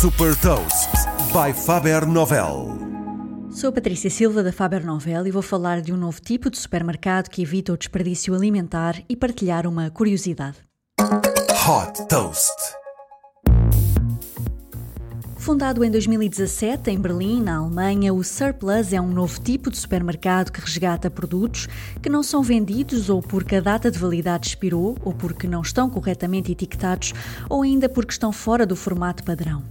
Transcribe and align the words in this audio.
Super 0.00 0.36
Toast 0.36 0.90
by 1.32 1.58
Faber 1.58 2.06
Novel. 2.06 2.78
Sou 3.50 3.72
Patrícia 3.72 4.10
Silva 4.10 4.42
da 4.42 4.52
Faber 4.52 4.84
Novel 4.84 5.26
e 5.26 5.30
vou 5.30 5.40
falar 5.40 5.80
de 5.80 5.90
um 5.90 5.96
novo 5.96 6.20
tipo 6.20 6.50
de 6.50 6.58
supermercado 6.58 7.30
que 7.30 7.40
evita 7.40 7.72
o 7.72 7.78
desperdício 7.78 8.34
alimentar 8.34 9.02
e 9.08 9.16
partilhar 9.16 9.66
uma 9.66 9.88
curiosidade. 9.88 10.58
Hot 11.00 12.06
Toast. 12.08 12.52
Fundado 15.38 15.84
em 15.84 15.90
2017 15.92 16.90
em 16.90 16.98
Berlim, 16.98 17.40
na 17.40 17.58
Alemanha, 17.58 18.12
o 18.12 18.22
Surplus 18.24 18.92
é 18.92 19.00
um 19.00 19.08
novo 19.08 19.40
tipo 19.40 19.70
de 19.70 19.78
supermercado 19.78 20.50
que 20.50 20.60
resgata 20.60 21.08
produtos 21.08 21.68
que 22.02 22.10
não 22.10 22.22
são 22.22 22.42
vendidos 22.42 23.08
ou 23.08 23.22
porque 23.22 23.54
a 23.54 23.60
data 23.60 23.88
de 23.88 23.96
validade 23.96 24.48
expirou, 24.48 24.98
ou 25.04 25.14
porque 25.14 25.46
não 25.46 25.62
estão 25.62 25.88
corretamente 25.88 26.50
etiquetados, 26.50 27.14
ou 27.48 27.62
ainda 27.62 27.88
porque 27.88 28.10
estão 28.10 28.32
fora 28.32 28.66
do 28.66 28.74
formato 28.74 29.22
padrão. 29.22 29.62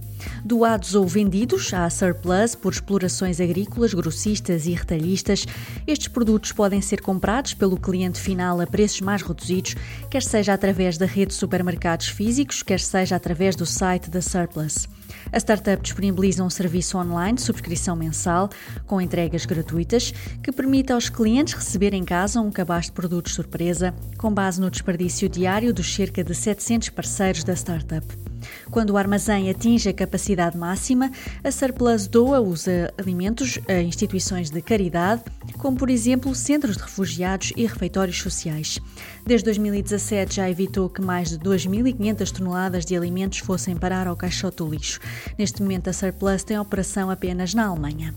Doados 0.44 0.94
ou 0.94 1.06
vendidos 1.06 1.72
à 1.74 1.88
Surplus 1.90 2.54
por 2.54 2.72
explorações 2.72 3.40
agrícolas, 3.40 3.92
grossistas 3.94 4.66
e 4.66 4.72
retalhistas, 4.72 5.46
estes 5.86 6.08
produtos 6.08 6.52
podem 6.52 6.80
ser 6.80 7.00
comprados 7.00 7.54
pelo 7.54 7.76
cliente 7.76 8.20
final 8.20 8.60
a 8.60 8.66
preços 8.66 9.00
mais 9.00 9.22
reduzidos, 9.22 9.74
quer 10.10 10.22
seja 10.22 10.52
através 10.52 10.96
da 10.96 11.06
rede 11.06 11.28
de 11.28 11.34
supermercados 11.34 12.08
físicos, 12.08 12.62
quer 12.62 12.80
seja 12.80 13.16
através 13.16 13.56
do 13.56 13.66
site 13.66 14.10
da 14.10 14.22
Surplus. 14.22 14.88
A 15.32 15.38
startup 15.38 15.82
disponibiliza 15.82 16.42
um 16.42 16.50
serviço 16.50 16.98
online 16.98 17.36
de 17.36 17.42
subscrição 17.42 17.96
mensal 17.96 18.48
com 18.86 19.00
entregas 19.00 19.44
gratuitas 19.44 20.12
que 20.42 20.52
permite 20.52 20.92
aos 20.92 21.08
clientes 21.08 21.54
receber 21.54 21.94
em 21.94 22.04
casa 22.04 22.40
um 22.40 22.50
cabaz 22.50 22.86
de 22.86 22.92
produtos 22.92 23.34
surpresa 23.34 23.94
com 24.18 24.32
base 24.32 24.60
no 24.60 24.70
desperdício 24.70 25.28
diário 25.28 25.72
dos 25.72 25.94
cerca 25.94 26.22
de 26.22 26.34
700 26.34 26.90
parceiros 26.90 27.44
da 27.44 27.54
startup. 27.54 28.25
Quando 28.70 28.90
o 28.90 28.96
armazém 28.96 29.50
atinge 29.50 29.88
a 29.88 29.92
capacidade 29.92 30.56
máxima, 30.56 31.10
a 31.42 31.50
Surplus 31.50 32.06
doa 32.06 32.40
os 32.40 32.66
alimentos 32.98 33.58
a 33.68 33.80
instituições 33.80 34.50
de 34.50 34.60
caridade, 34.60 35.22
como 35.58 35.76
por 35.76 35.90
exemplo 35.90 36.34
centros 36.34 36.76
de 36.76 36.82
refugiados 36.82 37.52
e 37.56 37.66
refeitórios 37.66 38.18
sociais. 38.20 38.78
Desde 39.24 39.44
2017 39.44 40.36
já 40.36 40.50
evitou 40.50 40.88
que 40.88 41.00
mais 41.00 41.30
de 41.30 41.38
2.500 41.38 42.30
toneladas 42.30 42.84
de 42.84 42.96
alimentos 42.96 43.38
fossem 43.38 43.76
parar 43.76 44.06
ao 44.06 44.16
caixote 44.16 44.58
do 44.58 44.68
lixo. 44.68 45.00
Neste 45.38 45.62
momento, 45.62 45.88
a 45.88 45.92
Surplus 45.92 46.44
tem 46.44 46.58
operação 46.58 47.10
apenas 47.10 47.54
na 47.54 47.66
Alemanha. 47.66 48.14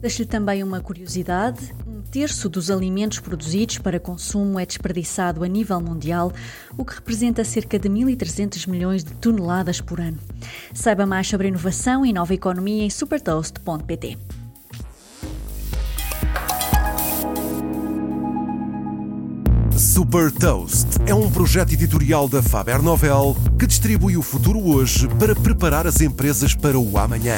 Deixo-lhe 0.00 0.28
também 0.28 0.62
uma 0.62 0.80
curiosidade 0.80 1.74
terço 2.02 2.48
dos 2.48 2.70
alimentos 2.70 3.20
produzidos 3.20 3.78
para 3.78 4.00
consumo 4.00 4.58
é 4.58 4.66
desperdiçado 4.66 5.44
a 5.44 5.46
nível 5.46 5.80
mundial, 5.80 6.32
o 6.76 6.84
que 6.84 6.94
representa 6.94 7.44
cerca 7.44 7.78
de 7.78 7.88
1.300 7.88 8.68
milhões 8.68 9.04
de 9.04 9.12
toneladas 9.14 9.80
por 9.80 10.00
ano. 10.00 10.18
Saiba 10.72 11.06
mais 11.06 11.28
sobre 11.28 11.48
inovação 11.48 12.04
e 12.04 12.12
nova 12.12 12.34
economia 12.34 12.84
em 12.84 12.90
supertoast.pt. 12.90 14.18
Super 19.78 20.32
Toast 20.32 20.86
é 21.06 21.14
um 21.14 21.30
projeto 21.30 21.72
editorial 21.72 22.28
da 22.28 22.42
Faber 22.42 22.82
Novel 22.82 23.36
que 23.58 23.66
distribui 23.66 24.16
o 24.16 24.22
futuro 24.22 24.58
hoje 24.58 25.06
para 25.18 25.34
preparar 25.34 25.86
as 25.86 26.00
empresas 26.00 26.54
para 26.54 26.78
o 26.78 26.98
amanhã. 26.98 27.36